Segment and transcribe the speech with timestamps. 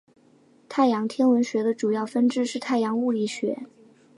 [0.67, 3.67] 太阳天文学的主要分支是太阳物理学。